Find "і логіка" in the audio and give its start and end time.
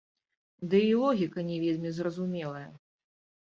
0.85-1.39